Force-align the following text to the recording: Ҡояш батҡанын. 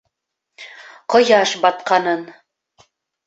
Ҡояш 1.15 1.53
батҡанын. 1.65 2.23